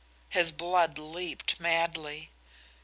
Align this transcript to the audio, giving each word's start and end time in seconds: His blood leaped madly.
His 0.29 0.51
blood 0.51 0.97
leaped 0.97 1.59
madly. 1.59 2.31